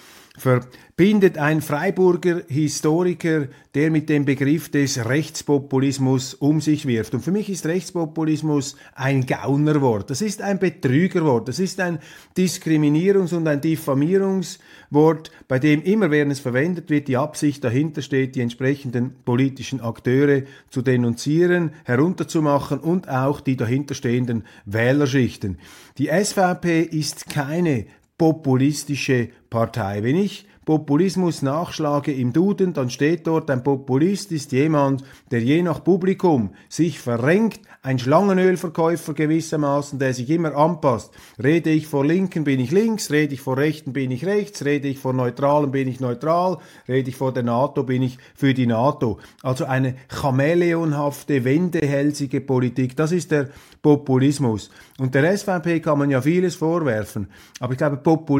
verbindet 0.40 1.37
ein 1.37 1.61
Freiburger 1.61 2.42
Historiker, 2.49 3.49
der 3.75 3.90
mit 3.90 4.09
dem 4.09 4.25
Begriff 4.25 4.70
des 4.70 5.04
Rechtspopulismus 5.04 6.32
um 6.32 6.62
sich 6.62 6.87
wirft. 6.87 7.12
Und 7.12 7.20
für 7.20 7.30
mich 7.30 7.50
ist 7.50 7.66
Rechtspopulismus 7.66 8.75
ein 8.94 9.26
Gaunerwort. 9.26 10.09
Das 10.09 10.23
ist 10.23 10.40
ein 10.40 10.59
Betrügerwort. 10.59 11.47
Das 11.47 11.59
ist 11.59 11.78
ein 11.78 11.99
Diskriminierungs- 12.37 13.35
und 13.35 13.47
ein 13.47 13.61
Diffamierungswort, 13.61 15.30
bei 15.47 15.59
dem 15.59 15.82
immer, 15.82 16.11
während 16.11 16.32
es 16.32 16.40
verwendet 16.40 16.88
wird, 16.88 17.09
die 17.09 17.18
Absicht 17.18 17.62
dahinter 17.62 18.00
steht, 18.00 18.35
die 18.35 18.40
entsprechenden 18.40 19.14
politischen 19.25 19.82
Akteure 19.82 20.44
zu 20.70 20.80
denunzieren, 20.80 21.73
herunterzumachen 21.85 22.80
und 22.80 23.11
auch 23.11 23.40
die 23.40 23.56
dahinterstehenden 23.56 24.44
Wählerschichten. 24.64 25.59
Die 25.99 26.09
SVP 26.09 26.80
ist 26.80 27.28
keine 27.28 27.85
populistische 28.20 29.30
Partei. 29.48 30.02
Wenn 30.02 30.16
ich 30.16 30.44
Populismus 30.70 31.42
nachschlage 31.42 32.12
im 32.12 32.32
Duden, 32.32 32.74
dann 32.74 32.90
steht 32.90 33.26
dort, 33.26 33.50
ein 33.50 33.64
Populist 33.64 34.30
ist 34.30 34.52
jemand, 34.52 35.02
der 35.32 35.42
je 35.42 35.64
nach 35.64 35.82
Publikum 35.82 36.50
sich 36.68 37.00
verrenkt, 37.00 37.62
ein 37.82 37.98
Schlangenölverkäufer 37.98 39.14
gewissermaßen, 39.14 39.98
der 39.98 40.14
sich 40.14 40.30
immer 40.30 40.54
anpasst. 40.54 41.12
Rede 41.42 41.70
ich 41.70 41.88
vor 41.88 42.06
Linken, 42.06 42.44
bin 42.44 42.60
ich 42.60 42.70
links, 42.70 43.10
rede 43.10 43.34
ich 43.34 43.40
vor 43.40 43.56
Rechten, 43.56 43.92
bin 43.92 44.12
ich 44.12 44.24
rechts, 44.24 44.64
rede 44.64 44.86
ich 44.86 45.00
vor 45.00 45.12
Neutralen, 45.12 45.72
bin 45.72 45.88
ich 45.88 45.98
neutral, 45.98 46.58
rede 46.86 47.10
ich 47.10 47.16
vor 47.16 47.32
der 47.32 47.42
NATO, 47.42 47.82
bin 47.82 48.02
ich 48.02 48.18
für 48.36 48.54
die 48.54 48.68
NATO. 48.68 49.18
Also 49.42 49.64
eine 49.64 49.96
chameleonhafte, 50.08 51.42
wendehälsige 51.42 52.40
Politik, 52.40 52.94
das 52.94 53.10
ist 53.10 53.32
der 53.32 53.48
Populismus. 53.82 54.70
Und 54.98 55.16
der 55.16 55.36
SVP 55.36 55.80
kann 55.80 55.98
man 55.98 56.10
ja 56.10 56.22
vieles 56.22 56.54
vorwerfen, 56.54 57.26
aber 57.58 57.72
ich 57.72 57.78
glaube, 57.78 57.96
Populismus 57.96 58.39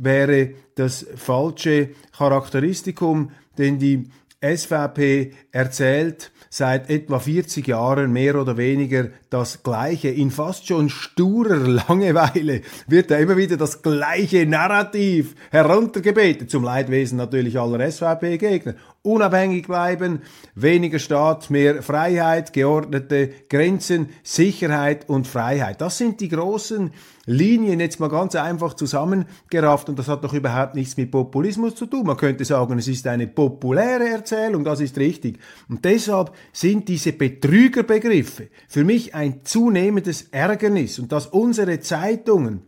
Wäre 0.00 0.50
das 0.74 1.06
falsche 1.14 1.90
Charakteristikum, 2.16 3.30
denn 3.56 3.78
die 3.78 4.10
SVP 4.40 5.32
erzählt 5.52 6.32
seit 6.50 6.90
etwa 6.90 7.20
40 7.20 7.66
Jahren 7.68 8.12
mehr 8.12 8.40
oder 8.40 8.56
weniger 8.56 9.08
das 9.30 9.62
Gleiche. 9.62 10.08
In 10.08 10.30
fast 10.30 10.66
schon 10.66 10.88
sturer 10.88 11.56
Langeweile 11.56 12.62
wird 12.86 13.10
da 13.10 13.18
immer 13.18 13.36
wieder 13.36 13.56
das 13.56 13.82
gleiche 13.82 14.44
Narrativ 14.44 15.34
heruntergebetet, 15.50 16.50
zum 16.50 16.64
Leidwesen 16.64 17.16
natürlich 17.16 17.58
aller 17.58 17.90
SVP-Gegner. 17.90 18.74
Unabhängig 19.06 19.68
bleiben, 19.68 20.22
weniger 20.56 20.98
Staat, 20.98 21.48
mehr 21.48 21.80
Freiheit, 21.80 22.52
geordnete 22.52 23.30
Grenzen, 23.48 24.08
Sicherheit 24.24 25.08
und 25.08 25.28
Freiheit. 25.28 25.80
Das 25.80 25.96
sind 25.96 26.20
die 26.20 26.28
großen 26.28 26.90
Linien 27.24 27.78
jetzt 27.78 28.00
mal 28.00 28.08
ganz 28.08 28.34
einfach 28.34 28.74
zusammengerafft 28.74 29.88
und 29.88 29.96
das 29.96 30.08
hat 30.08 30.24
doch 30.24 30.32
überhaupt 30.32 30.74
nichts 30.74 30.96
mit 30.96 31.12
Populismus 31.12 31.76
zu 31.76 31.86
tun. 31.86 32.04
Man 32.04 32.16
könnte 32.16 32.44
sagen, 32.44 32.78
es 32.78 32.88
ist 32.88 33.06
eine 33.06 33.28
populäre 33.28 34.08
Erzählung, 34.08 34.64
das 34.64 34.80
ist 34.80 34.98
richtig. 34.98 35.38
Und 35.68 35.84
deshalb 35.84 36.32
sind 36.52 36.88
diese 36.88 37.12
Betrügerbegriffe 37.12 38.48
für 38.66 38.82
mich 38.82 39.14
ein 39.14 39.44
zunehmendes 39.44 40.22
Ärgernis 40.32 40.98
und 40.98 41.12
dass 41.12 41.28
unsere 41.28 41.78
Zeitungen 41.78 42.62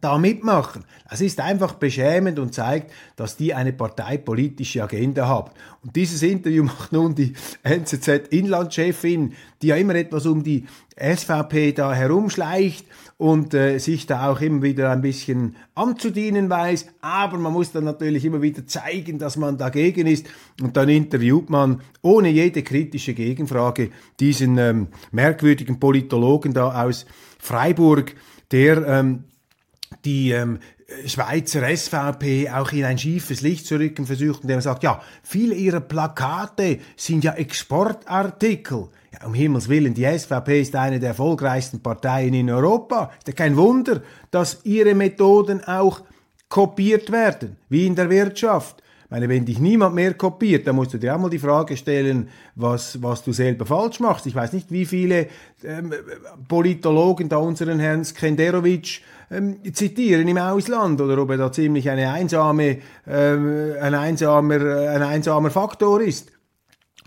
da 0.00 0.18
mitmachen. 0.18 0.84
Das 1.08 1.20
ist 1.20 1.40
einfach 1.40 1.74
beschämend 1.74 2.38
und 2.38 2.54
zeigt, 2.54 2.92
dass 3.16 3.36
die 3.36 3.54
eine 3.54 3.72
parteipolitische 3.72 4.82
Agenda 4.82 5.26
haben. 5.26 5.50
Und 5.82 5.96
dieses 5.96 6.22
Interview 6.22 6.64
macht 6.64 6.92
nun 6.92 7.14
die 7.14 7.34
NZZ-Inlandchefin, 7.62 9.34
die 9.60 9.66
ja 9.68 9.76
immer 9.76 9.94
etwas 9.94 10.26
um 10.26 10.42
die 10.42 10.66
SVP 10.96 11.72
da 11.72 11.94
herumschleicht 11.94 12.86
und 13.16 13.54
äh, 13.54 13.78
sich 13.78 14.06
da 14.06 14.30
auch 14.30 14.40
immer 14.40 14.62
wieder 14.62 14.90
ein 14.90 15.02
bisschen 15.02 15.56
anzudienen 15.74 16.48
weiß. 16.48 16.86
Aber 17.00 17.38
man 17.38 17.52
muss 17.52 17.72
dann 17.72 17.84
natürlich 17.84 18.24
immer 18.24 18.40
wieder 18.40 18.66
zeigen, 18.66 19.18
dass 19.18 19.36
man 19.36 19.58
dagegen 19.58 20.06
ist. 20.06 20.26
Und 20.60 20.76
dann 20.76 20.88
interviewt 20.88 21.50
man 21.50 21.80
ohne 22.02 22.28
jede 22.28 22.62
kritische 22.62 23.14
Gegenfrage 23.14 23.90
diesen 24.20 24.58
ähm, 24.58 24.88
merkwürdigen 25.12 25.78
Politologen 25.80 26.52
da 26.52 26.84
aus 26.84 27.06
Freiburg, 27.38 28.14
der 28.52 28.86
ähm, 28.86 29.24
die 30.04 30.30
ähm, 30.30 30.58
Schweizer 31.06 31.76
SVP 31.76 32.50
auch 32.50 32.72
in 32.72 32.84
ein 32.84 32.98
schiefes 32.98 33.42
Licht 33.42 33.66
zu 33.66 33.76
rücken 33.76 34.06
versucht, 34.06 34.42
indem 34.42 34.58
er 34.58 34.62
sagt, 34.62 34.82
ja, 34.82 35.00
viele 35.22 35.54
ihrer 35.54 35.80
Plakate 35.80 36.78
sind 36.96 37.24
ja 37.24 37.34
Exportartikel. 37.34 38.88
Ja, 39.12 39.26
um 39.26 39.34
Himmels 39.34 39.68
Willen, 39.68 39.94
die 39.94 40.04
SVP 40.04 40.60
ist 40.60 40.76
eine 40.76 41.00
der 41.00 41.10
erfolgreichsten 41.10 41.80
Parteien 41.80 42.34
in 42.34 42.50
Europa. 42.50 43.10
Ist 43.18 43.28
ja 43.28 43.34
kein 43.34 43.56
Wunder, 43.56 44.02
dass 44.30 44.60
ihre 44.64 44.94
Methoden 44.94 45.62
auch 45.64 46.02
kopiert 46.48 47.10
werden, 47.10 47.56
wie 47.68 47.86
in 47.86 47.94
der 47.94 48.10
Wirtschaft. 48.10 48.82
Ich 49.04 49.10
meine, 49.10 49.28
wenn 49.28 49.44
dich 49.44 49.58
niemand 49.58 49.96
mehr 49.96 50.14
kopiert, 50.14 50.68
dann 50.68 50.76
musst 50.76 50.94
du 50.94 50.98
dir 50.98 51.16
auch 51.16 51.18
mal 51.18 51.30
die 51.30 51.40
Frage 51.40 51.76
stellen, 51.76 52.28
was, 52.54 53.02
was 53.02 53.24
du 53.24 53.32
selber 53.32 53.66
falsch 53.66 53.98
machst. 53.98 54.26
Ich 54.26 54.36
weiß 54.36 54.52
nicht, 54.52 54.70
wie 54.70 54.86
viele 54.86 55.26
ähm, 55.64 55.92
Politologen 56.46 57.28
da 57.28 57.38
unseren 57.38 57.80
Herrn 57.80 58.04
Skenderovic 58.04 59.00
ähm, 59.30 59.58
zitieren 59.72 60.26
im 60.26 60.38
Ausland 60.38 61.00
oder 61.00 61.22
ob 61.22 61.30
er 61.30 61.36
da 61.36 61.52
ziemlich 61.52 61.88
eine 61.88 62.10
einsame, 62.10 62.78
ähm, 63.06 63.74
ein, 63.80 63.94
einsamer, 63.94 64.90
ein 64.90 65.02
einsamer 65.02 65.50
Faktor 65.50 66.00
ist. 66.00 66.32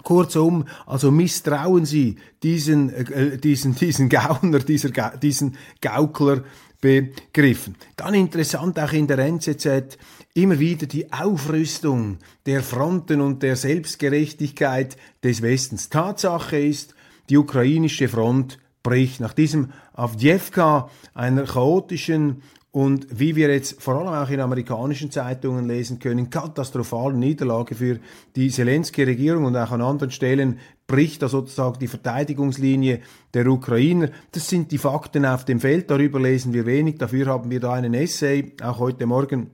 Kurzum, 0.04 0.66
also 0.86 1.12
misstrauen 1.12 1.86
Sie 1.86 2.18
diesen, 2.42 2.94
äh, 2.94 3.38
diesen, 3.38 3.76
diesen 3.76 4.10
Gauner, 4.10 4.60
dieser, 4.60 4.90
diesen 5.18 5.58
Gaukler 5.82 6.44
begriffen. 6.82 7.76
Dann 7.96 8.14
interessant 8.14 8.78
auch 8.80 8.92
in 8.92 9.08
der 9.08 9.20
NZZ 9.20 9.98
immer 10.34 10.60
wieder 10.60 10.86
die 10.86 11.14
Aufrüstung 11.14 12.18
der 12.46 12.62
Fronten 12.62 13.22
und 13.22 13.44
der 13.44 13.56
Selbstgerechtigkeit 13.56 14.98
des 15.24 15.42
Westens. 15.42 15.90
Tatsache 15.90 16.58
ist, 16.58 16.96
die 17.30 17.38
ukrainische 17.38 18.10
Front 18.10 18.58
bricht. 18.84 19.20
Nach 19.20 19.34
diesem 19.34 19.72
Avdjevka, 19.94 20.90
einer 21.14 21.44
chaotischen 21.44 22.44
und 22.72 23.06
wie 23.12 23.36
wir 23.36 23.54
jetzt 23.54 23.80
vor 23.84 23.96
allem 23.96 24.08
auch 24.08 24.32
in 24.32 24.40
amerikanischen 24.40 25.12
Zeitungen 25.12 25.68
lesen 25.68 26.00
können, 26.00 26.32
katastrophale 26.32 27.14
Niederlage 27.14 27.76
für 27.76 28.00
die 28.36 28.50
Zelensky-Regierung 28.50 29.46
und 29.46 29.56
auch 29.56 29.70
an 29.70 29.82
anderen 29.82 30.10
Stellen 30.10 30.58
bricht 30.88 31.22
da 31.22 31.30
sozusagen 31.30 31.78
die 31.78 31.88
Verteidigungslinie 31.88 33.02
der 33.36 33.46
Ukrainer. 33.46 34.10
Das 34.32 34.50
sind 34.50 34.72
die 34.72 34.80
Fakten 34.80 35.24
auf 35.24 35.46
dem 35.46 35.60
Feld, 35.60 35.92
darüber 35.92 36.20
lesen 36.20 36.52
wir 36.52 36.66
wenig, 36.66 36.98
dafür 36.98 37.28
haben 37.28 37.52
wir 37.52 37.60
da 37.60 37.74
einen 37.74 37.94
Essay, 37.94 38.54
auch 38.64 38.80
heute 38.80 39.06
Morgen 39.06 39.52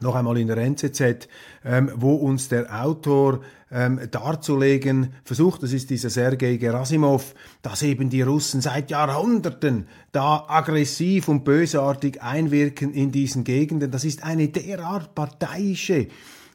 noch 0.00 0.14
einmal 0.14 0.38
in 0.38 0.48
der 0.48 0.56
NZZ, 0.58 1.28
ähm, 1.64 1.90
wo 1.94 2.14
uns 2.14 2.48
der 2.48 2.84
Autor 2.84 3.40
ähm, 3.70 4.00
darzulegen 4.10 5.14
versucht, 5.24 5.62
das 5.62 5.72
ist 5.72 5.90
dieser 5.90 6.10
Sergei 6.10 6.56
Gerasimov, 6.56 7.34
dass 7.62 7.82
eben 7.82 8.10
die 8.10 8.22
Russen 8.22 8.60
seit 8.60 8.90
Jahrhunderten 8.90 9.86
da 10.12 10.44
aggressiv 10.48 11.28
und 11.28 11.44
bösartig 11.44 12.22
einwirken 12.22 12.92
in 12.92 13.10
diesen 13.10 13.44
Gegenden. 13.44 13.90
Das 13.90 14.04
ist 14.04 14.22
eine 14.22 14.48
derart 14.48 15.14
parteiische 15.14 16.08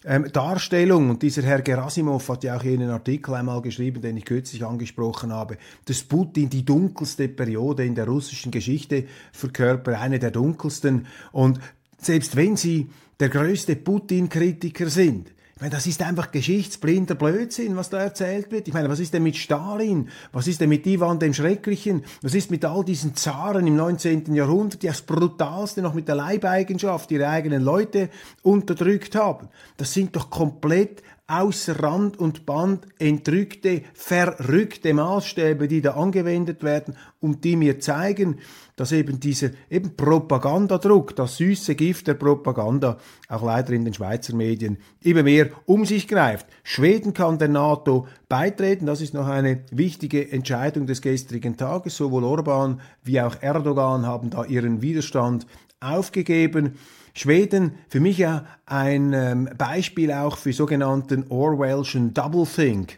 ähm, 0.05 0.31
Darstellung, 0.31 1.09
und 1.09 1.21
dieser 1.21 1.43
Herr 1.43 1.61
Gerasimov 1.61 2.29
hat 2.29 2.45
ja 2.45 2.55
auch 2.55 2.63
hier 2.63 2.73
einen 2.73 2.89
Artikel 2.89 3.33
einmal 3.33 3.61
geschrieben, 3.61 4.01
den 4.01 4.15
ich 4.15 4.23
kürzlich 4.23 4.63
angesprochen 4.63 5.33
habe, 5.33 5.57
dass 5.85 6.03
Putin 6.03 6.49
die 6.49 6.63
dunkelste 6.63 7.27
Periode 7.27 7.83
in 7.83 7.95
der 7.95 8.05
russischen 8.05 8.49
Geschichte 8.49 9.05
verkörpert, 9.33 9.99
eine 9.99 10.19
der 10.19 10.31
dunkelsten. 10.31 11.05
Und 11.33 11.59
selbst 11.97 12.37
wenn 12.37 12.55
sie 12.55 12.89
der 13.19 13.29
größte 13.29 13.75
Putin-Kritiker 13.75 14.89
sind. 14.89 15.33
Ich 15.55 15.61
meine, 15.61 15.75
das 15.75 15.87
ist 15.87 16.01
einfach 16.01 16.31
geschichtsblinder 16.31 17.15
Blödsinn, 17.15 17.75
was 17.75 17.89
da 17.89 17.99
erzählt 17.99 18.49
wird. 18.49 18.69
Ich 18.69 18.73
meine, 18.73 18.87
was 18.87 19.01
ist 19.01 19.13
denn 19.13 19.23
mit 19.23 19.35
Stalin? 19.35 20.07
Was 20.31 20.47
ist 20.47 20.61
denn 20.61 20.69
mit 20.69 20.87
Ivan 20.87 21.19
dem 21.19 21.33
Schrecklichen? 21.33 22.05
Was 22.21 22.33
ist 22.33 22.49
mit 22.49 22.63
all 22.63 22.85
diesen 22.85 23.13
Zaren 23.17 23.67
im 23.67 23.75
19. 23.75 24.33
Jahrhundert, 24.33 24.81
die 24.81 24.87
das 24.87 25.01
Brutalste 25.01 25.81
noch 25.81 25.93
mit 25.93 26.07
der 26.07 26.15
Leibeigenschaft 26.15 27.11
ihre 27.11 27.27
eigenen 27.27 27.61
Leute 27.61 28.09
unterdrückt 28.41 29.15
haben? 29.15 29.49
Das 29.75 29.93
sind 29.93 30.15
doch 30.15 30.29
komplett 30.29 31.03
außer 31.29 31.81
Rand 31.81 32.17
und 32.17 32.47
Band 32.47 32.87
entrückte, 32.97 33.83
verrückte 33.93 34.93
Maßstäbe, 34.95 35.67
die 35.67 35.81
da 35.81 35.91
angewendet 35.91 36.63
werden 36.63 36.95
und 37.19 37.43
die 37.43 37.55
mir 37.55 37.79
zeigen, 37.79 38.39
dass 38.75 38.91
eben 38.91 39.19
dieser 39.19 39.51
eben 39.69 39.95
Propagandadruck, 39.95 41.15
das 41.15 41.37
süße 41.37 41.75
Gift 41.75 42.07
der 42.07 42.15
Propaganda 42.15 42.97
auch 43.27 43.43
leider 43.43 43.73
in 43.73 43.85
den 43.85 43.93
Schweizer 43.93 44.35
Medien 44.35 44.77
immer 45.03 45.21
mehr 45.21 45.49
um 45.65 45.85
sich 45.85 46.07
greift. 46.07 46.47
Schweden 46.63 47.13
kann 47.13 47.37
der 47.37 47.49
NATO 47.49 48.07
beitreten, 48.27 48.87
das 48.87 49.01
ist 49.01 49.13
noch 49.13 49.27
eine 49.27 49.65
wichtige 49.69 50.31
Entscheidung 50.31 50.87
des 50.87 51.01
gestrigen 51.01 51.57
Tages. 51.57 51.95
Sowohl 51.95 52.23
Orban 52.23 52.81
wie 53.03 53.21
auch 53.21 53.35
Erdogan 53.41 54.07
haben 54.07 54.31
da 54.31 54.45
ihren 54.45 54.81
Widerstand 54.81 55.45
aufgegeben. 55.79 56.73
Schweden 57.19 57.73
für 57.89 57.99
mich 57.99 58.17
ja 58.17 58.45
ein 58.65 59.11
ähm, 59.11 59.49
Beispiel 59.57 60.13
auch 60.13 60.37
für 60.37 60.53
sogenannten 60.53 61.25
Orwellschen 61.27 62.13
Doublethink. 62.13 62.97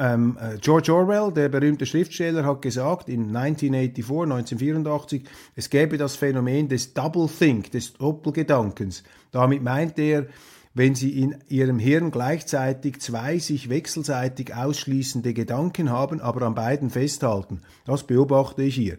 Ähm, 0.00 0.36
äh, 0.40 0.58
George 0.58 0.92
Orwell, 0.92 1.32
der 1.32 1.48
berühmte 1.48 1.86
Schriftsteller, 1.86 2.44
hat 2.44 2.60
gesagt 2.60 3.08
in 3.08 3.36
1984, 3.36 4.22
1984, 4.24 5.22
es 5.54 5.70
gäbe 5.70 5.96
das 5.96 6.16
Phänomen 6.16 6.68
des 6.68 6.92
Doublethink, 6.92 7.70
des 7.70 7.92
Doppelgedankens. 7.92 9.04
Damit 9.30 9.62
meint 9.62 9.96
er, 9.96 10.26
wenn 10.74 10.96
Sie 10.96 11.20
in 11.20 11.36
Ihrem 11.48 11.78
Hirn 11.78 12.10
gleichzeitig 12.10 13.00
zwei 13.00 13.38
sich 13.38 13.68
wechselseitig 13.68 14.56
ausschließende 14.56 15.34
Gedanken 15.34 15.88
haben, 15.88 16.20
aber 16.20 16.44
an 16.48 16.56
beiden 16.56 16.90
festhalten. 16.90 17.60
Das 17.84 18.02
beobachte 18.02 18.64
ich 18.64 18.74
hier. 18.74 18.98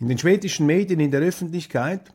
In 0.00 0.08
den 0.08 0.18
schwedischen 0.18 0.66
Medien, 0.66 0.98
in 0.98 1.12
der 1.12 1.20
Öffentlichkeit 1.20 2.10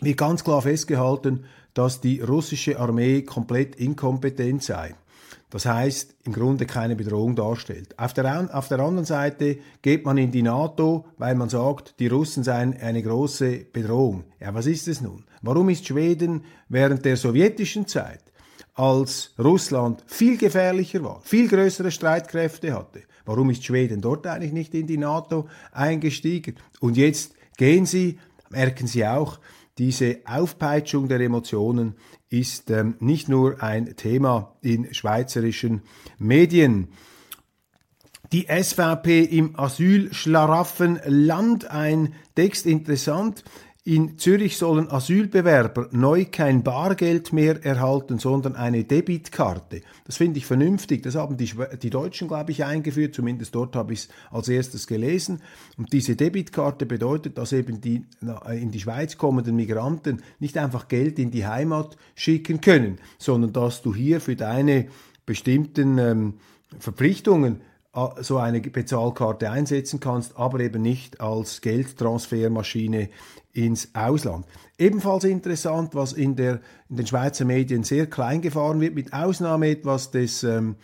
wird 0.00 0.16
ganz 0.16 0.44
klar 0.44 0.62
festgehalten, 0.62 1.44
dass 1.74 2.00
die 2.00 2.20
russische 2.20 2.78
Armee 2.78 3.22
komplett 3.22 3.76
inkompetent 3.76 4.62
sei. 4.62 4.94
Das 5.50 5.64
heißt, 5.64 6.14
im 6.24 6.32
Grunde 6.32 6.66
keine 6.66 6.94
Bedrohung 6.94 7.34
darstellt. 7.34 7.98
Auf 7.98 8.12
der, 8.12 8.54
auf 8.54 8.68
der 8.68 8.80
anderen 8.80 9.06
Seite 9.06 9.58
geht 9.80 10.04
man 10.04 10.18
in 10.18 10.30
die 10.30 10.42
NATO, 10.42 11.06
weil 11.16 11.34
man 11.36 11.48
sagt, 11.48 11.94
die 12.00 12.08
Russen 12.08 12.44
seien 12.44 12.78
eine 12.78 13.02
große 13.02 13.66
Bedrohung. 13.72 14.24
Ja, 14.40 14.52
was 14.52 14.66
ist 14.66 14.88
es 14.88 15.00
nun? 15.00 15.24
Warum 15.40 15.70
ist 15.70 15.86
Schweden 15.86 16.44
während 16.68 17.04
der 17.04 17.16
sowjetischen 17.16 17.86
Zeit, 17.86 18.20
als 18.74 19.32
Russland 19.38 20.04
viel 20.06 20.36
gefährlicher 20.36 21.02
war, 21.02 21.20
viel 21.22 21.48
größere 21.48 21.90
Streitkräfte 21.90 22.74
hatte, 22.74 23.02
warum 23.24 23.50
ist 23.50 23.64
Schweden 23.64 24.00
dort 24.00 24.26
eigentlich 24.26 24.52
nicht 24.52 24.74
in 24.74 24.86
die 24.86 24.98
NATO 24.98 25.48
eingestiegen? 25.72 26.56
Und 26.80 26.96
jetzt 26.96 27.34
gehen 27.56 27.86
sie, 27.86 28.18
merken 28.50 28.86
sie 28.86 29.06
auch, 29.06 29.38
diese 29.78 30.18
Aufpeitschung 30.26 31.08
der 31.08 31.20
Emotionen 31.20 31.94
ist 32.28 32.70
ähm, 32.70 32.96
nicht 33.00 33.28
nur 33.28 33.62
ein 33.62 33.96
Thema 33.96 34.56
in 34.60 34.92
schweizerischen 34.92 35.82
Medien. 36.18 36.88
Die 38.32 38.48
SVP 38.48 39.22
im 39.22 39.58
Asylschlaraffenland, 39.58 41.70
ein 41.70 42.14
Text 42.34 42.66
interessant. 42.66 43.44
In 43.88 44.18
Zürich 44.18 44.58
sollen 44.58 44.90
Asylbewerber 44.90 45.88
neu 45.92 46.26
kein 46.30 46.62
Bargeld 46.62 47.32
mehr 47.32 47.64
erhalten, 47.64 48.18
sondern 48.18 48.54
eine 48.54 48.84
Debitkarte. 48.84 49.80
Das 50.04 50.18
finde 50.18 50.36
ich 50.36 50.44
vernünftig. 50.44 51.02
Das 51.04 51.14
haben 51.14 51.38
die, 51.38 51.50
die 51.80 51.88
Deutschen, 51.88 52.28
glaube 52.28 52.52
ich, 52.52 52.66
eingeführt. 52.66 53.14
Zumindest 53.14 53.54
dort 53.54 53.74
habe 53.76 53.94
ich 53.94 54.00
es 54.00 54.08
als 54.30 54.50
erstes 54.50 54.86
gelesen. 54.86 55.40
Und 55.78 55.90
diese 55.94 56.16
Debitkarte 56.16 56.84
bedeutet, 56.84 57.38
dass 57.38 57.54
eben 57.54 57.80
die 57.80 58.04
in 58.50 58.72
die 58.72 58.80
Schweiz 58.80 59.16
kommenden 59.16 59.56
Migranten 59.56 60.22
nicht 60.38 60.58
einfach 60.58 60.88
Geld 60.88 61.18
in 61.18 61.30
die 61.30 61.46
Heimat 61.46 61.96
schicken 62.14 62.60
können, 62.60 62.98
sondern 63.16 63.54
dass 63.54 63.80
du 63.80 63.94
hier 63.94 64.20
für 64.20 64.36
deine 64.36 64.88
bestimmten 65.24 65.96
ähm, 65.96 66.34
Verpflichtungen 66.78 67.62
so 68.20 68.38
eine 68.38 68.60
Bezahlkarte 68.60 69.50
einsetzen 69.50 70.00
kannst, 70.00 70.36
aber 70.36 70.60
eben 70.60 70.82
nicht 70.82 71.20
als 71.20 71.60
Geldtransfermaschine 71.60 73.08
ins 73.52 73.94
Ausland. 73.94 74.46
Ebenfalls 74.78 75.24
interessant, 75.24 75.94
was 75.94 76.12
in, 76.12 76.36
der, 76.36 76.60
in 76.88 76.96
den 76.96 77.06
Schweizer 77.06 77.44
Medien 77.44 77.82
sehr 77.82 78.06
klein 78.06 78.40
gefahren 78.40 78.80
wird, 78.80 78.94
mit 78.94 79.12
Ausnahme 79.12 79.68
etwas 79.68 80.10
des 80.10 80.44
ähm, 80.44 80.76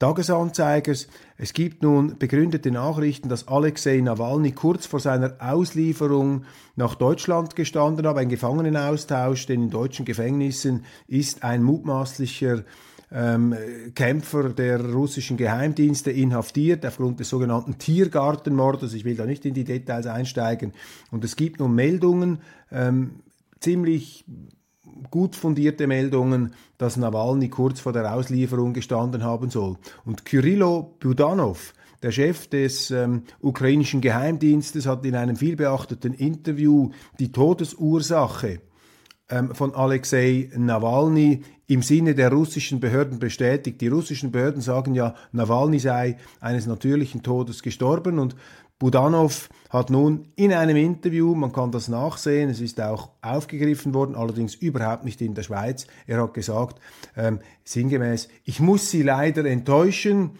Tagesanzeigers. 0.00 1.08
Es 1.36 1.52
gibt 1.52 1.82
nun 1.82 2.16
begründete 2.18 2.70
Nachrichten, 2.70 3.28
dass 3.28 3.48
Alexei 3.48 4.00
Nawalny 4.00 4.52
kurz 4.52 4.86
vor 4.86 4.98
seiner 4.98 5.34
Auslieferung 5.40 6.44
nach 6.74 6.94
Deutschland 6.94 7.54
gestanden 7.54 8.06
hat, 8.06 8.16
ein 8.16 8.30
Gefangenenaustausch, 8.30 9.46
denn 9.46 9.64
in 9.64 9.70
deutschen 9.70 10.06
Gefängnissen 10.06 10.84
ist 11.06 11.44
ein 11.44 11.62
mutmaßlicher 11.62 12.64
ähm, 13.12 13.54
Kämpfer 13.94 14.50
der 14.50 14.84
russischen 14.92 15.36
Geheimdienste 15.36 16.10
inhaftiert 16.10 16.86
aufgrund 16.86 17.20
des 17.20 17.28
sogenannten 17.28 17.78
Tiergartenmordes. 17.78 18.94
Ich 18.94 19.04
will 19.04 19.16
da 19.16 19.26
nicht 19.26 19.44
in 19.44 19.54
die 19.54 19.64
Details 19.64 20.06
einsteigen. 20.06 20.72
Und 21.10 21.24
es 21.24 21.36
gibt 21.36 21.60
nun 21.60 21.74
Meldungen, 21.74 22.38
ähm, 22.70 23.20
ziemlich 23.58 24.24
gut 25.10 25.36
fundierte 25.36 25.86
Meldungen, 25.86 26.54
dass 26.78 26.96
Nawalny 26.96 27.48
kurz 27.48 27.80
vor 27.80 27.92
der 27.92 28.14
Auslieferung 28.14 28.72
gestanden 28.72 29.24
haben 29.24 29.50
soll. 29.50 29.76
Und 30.04 30.24
Kyrillo 30.24 30.94
Budanov, 31.00 31.74
der 32.02 32.12
Chef 32.12 32.46
des 32.48 32.90
ähm, 32.90 33.24
ukrainischen 33.40 34.00
Geheimdienstes, 34.00 34.86
hat 34.86 35.04
in 35.04 35.16
einem 35.16 35.36
vielbeachteten 35.36 36.14
Interview 36.14 36.90
die 37.18 37.32
Todesursache 37.32 38.60
von 39.52 39.74
Alexei 39.74 40.50
Nawalny 40.56 41.42
im 41.68 41.82
Sinne 41.82 42.16
der 42.16 42.32
russischen 42.32 42.80
Behörden 42.80 43.20
bestätigt. 43.20 43.80
Die 43.80 43.88
russischen 43.88 44.32
Behörden 44.32 44.60
sagen 44.60 44.94
ja, 44.94 45.14
Nawalny 45.30 45.78
sei 45.78 46.16
eines 46.40 46.66
natürlichen 46.66 47.22
Todes 47.22 47.62
gestorben 47.62 48.18
und 48.18 48.34
Budanov 48.80 49.50
hat 49.68 49.90
nun 49.90 50.28
in 50.36 50.54
einem 50.54 50.76
Interview, 50.76 51.34
man 51.34 51.52
kann 51.52 51.70
das 51.70 51.88
nachsehen, 51.88 52.48
es 52.48 52.62
ist 52.62 52.80
auch 52.80 53.10
aufgegriffen 53.20 53.92
worden, 53.92 54.16
allerdings 54.16 54.54
überhaupt 54.54 55.04
nicht 55.04 55.20
in 55.20 55.34
der 55.34 55.42
Schweiz, 55.42 55.86
er 56.06 56.22
hat 56.22 56.32
gesagt, 56.32 56.80
ähm, 57.14 57.40
sinngemäß, 57.62 58.28
ich 58.44 58.58
muss 58.58 58.90
Sie 58.90 59.02
leider 59.02 59.44
enttäuschen, 59.44 60.38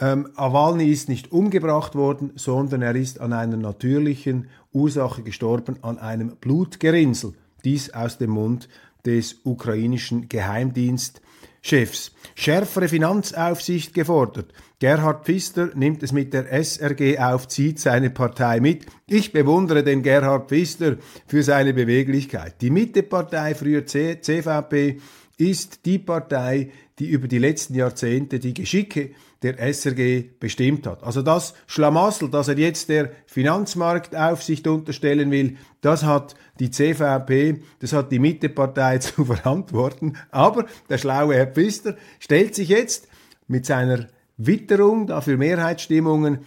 ähm, 0.00 0.30
Awalny 0.34 0.90
ist 0.90 1.10
nicht 1.10 1.30
umgebracht 1.30 1.94
worden, 1.94 2.32
sondern 2.36 2.80
er 2.80 2.96
ist 2.96 3.20
an 3.20 3.34
einer 3.34 3.58
natürlichen 3.58 4.48
Ursache 4.72 5.22
gestorben, 5.22 5.76
an 5.82 5.98
einem 5.98 6.36
Blutgerinnsel. 6.36 7.34
Dies 7.64 7.90
aus 7.90 8.18
dem 8.18 8.30
Mund 8.30 8.68
des 9.04 9.40
ukrainischen 9.44 10.28
Geheimdienstchefs. 10.28 12.12
Schärfere 12.34 12.88
Finanzaufsicht 12.88 13.94
gefordert. 13.94 14.52
Gerhard 14.78 15.24
Pfister 15.24 15.70
nimmt 15.74 16.02
es 16.02 16.12
mit 16.12 16.32
der 16.34 16.50
SRG 16.52 17.18
auf, 17.18 17.48
zieht 17.48 17.78
seine 17.78 18.10
Partei 18.10 18.60
mit. 18.60 18.86
Ich 19.06 19.32
bewundere 19.32 19.82
den 19.82 20.02
Gerhard 20.02 20.48
Pfister 20.48 20.96
für 21.26 21.42
seine 21.42 21.74
Beweglichkeit. 21.74 22.60
Die 22.60 22.70
Mittepartei, 22.70 23.54
früher 23.54 23.86
CVP, 23.86 25.00
ist 25.36 25.84
die 25.84 25.98
Partei, 25.98 26.70
die 26.98 27.06
über 27.06 27.28
die 27.28 27.38
letzten 27.38 27.74
Jahrzehnte 27.74 28.38
die 28.38 28.54
Geschicke 28.54 29.10
der 29.44 29.58
SRG 29.58 30.24
bestimmt 30.40 30.86
hat. 30.86 31.04
Also 31.04 31.20
das 31.20 31.54
Schlamassel, 31.66 32.30
das 32.30 32.48
er 32.48 32.58
jetzt 32.58 32.88
der 32.88 33.10
Finanzmarktaufsicht 33.26 34.66
unterstellen 34.66 35.30
will, 35.30 35.58
das 35.82 36.02
hat 36.02 36.34
die 36.58 36.70
CVP, 36.70 37.60
das 37.78 37.92
hat 37.92 38.10
die 38.10 38.18
Mittepartei 38.18 38.98
zu 38.98 39.26
verantworten. 39.26 40.16
Aber 40.30 40.64
der 40.88 40.98
schlaue 40.98 41.34
Herr 41.34 41.46
Pfister 41.46 41.96
stellt 42.18 42.54
sich 42.54 42.70
jetzt 42.70 43.06
mit 43.46 43.66
seiner 43.66 44.06
Witterung, 44.36 45.06
dafür 45.06 45.36
Mehrheitsstimmungen 45.36 46.40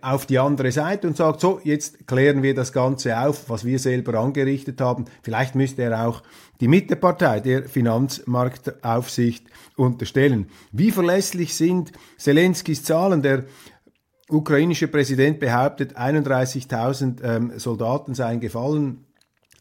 auf 0.00 0.24
die 0.24 0.38
andere 0.38 0.72
Seite 0.72 1.06
und 1.06 1.16
sagt, 1.16 1.40
so, 1.40 1.60
jetzt 1.62 2.06
klären 2.06 2.42
wir 2.42 2.54
das 2.54 2.72
Ganze 2.72 3.18
auf, 3.18 3.50
was 3.50 3.64
wir 3.66 3.78
selber 3.78 4.18
angerichtet 4.18 4.80
haben. 4.80 5.04
Vielleicht 5.22 5.54
müsste 5.54 5.82
er 5.82 6.06
auch 6.06 6.22
die 6.60 6.68
Mittepartei 6.68 7.40
der 7.40 7.68
Finanzmarktaufsicht 7.68 9.46
unterstellen. 9.76 10.46
Wie 10.72 10.90
verlässlich 10.90 11.54
sind 11.54 11.92
Zelenskis 12.16 12.82
Zahlen? 12.82 13.20
Der 13.20 13.44
ukrainische 14.30 14.88
Präsident 14.88 15.38
behauptet, 15.38 15.98
31.000 15.98 17.22
ähm, 17.22 17.52
Soldaten 17.58 18.14
seien 18.14 18.40
gefallen 18.40 19.04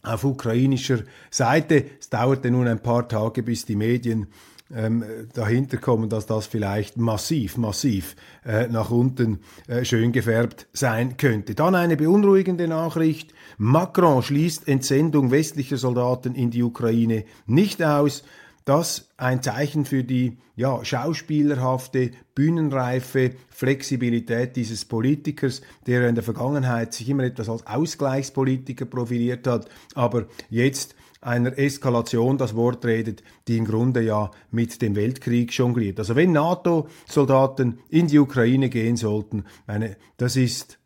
auf 0.03 0.23
ukrainischer 0.23 0.99
Seite. 1.31 1.85
Es 1.99 2.09
dauerte 2.09 2.51
nun 2.51 2.67
ein 2.67 2.81
paar 2.81 3.07
Tage, 3.07 3.43
bis 3.43 3.65
die 3.65 3.75
Medien 3.75 4.27
ähm, 4.75 5.03
dahinter 5.33 5.77
kommen, 5.77 6.09
dass 6.09 6.25
das 6.25 6.47
vielleicht 6.47 6.97
massiv, 6.97 7.57
massiv 7.57 8.15
äh, 8.45 8.67
nach 8.67 8.91
unten 8.91 9.39
äh, 9.67 9.86
schön 9.86 10.12
gefärbt 10.12 10.67
sein 10.73 11.17
könnte. 11.17 11.55
Dann 11.55 11.75
eine 11.75 11.97
beunruhigende 11.97 12.67
Nachricht. 12.67 13.33
Macron 13.57 14.23
schließt 14.23 14.67
Entsendung 14.67 15.31
westlicher 15.31 15.77
Soldaten 15.77 16.36
in 16.36 16.51
die 16.51 16.63
Ukraine 16.63 17.25
nicht 17.45 17.83
aus. 17.83 18.23
Das 18.65 19.09
ein 19.17 19.43
Zeichen 19.43 19.86
für 19.86 20.03
die 20.03 20.38
ja, 20.55 20.86
schauspielerhafte, 20.86 22.12
bühnenreife 22.36 23.31
Flexibilität 23.49 24.55
dieses 24.55 24.86
Politikers, 24.86 25.62
der 25.88 26.07
in 26.07 26.15
der 26.15 26.23
Vergangenheit 26.23 26.93
sich 26.93 27.09
immer 27.09 27.23
etwas 27.23 27.49
als 27.49 27.65
Ausgleichspolitiker 27.65 28.86
profiliert 28.86 29.47
hat, 29.47 29.67
aber 29.95 30.27
jetzt 30.49 30.95
einer 31.25 31.57
Eskalation 31.57 32.38
das 32.38 32.55
Wort 32.55 32.86
redet, 32.86 33.23
die 33.47 33.57
im 33.57 33.65
Grunde 33.65 34.01
ja 34.01 34.31
mit 34.51 34.81
dem 34.81 34.95
Weltkrieg 34.95 35.51
jongliert. 35.51 35.99
Also 35.99 36.15
wenn 36.15 36.31
NATO-Soldaten 36.31 37.79
in 37.89 38.07
die 38.07 38.19
Ukraine 38.19 38.69
gehen 38.69 38.97
sollten, 38.97 39.45
meine, 39.67 39.97
das 40.17 40.36
ist 40.36 40.79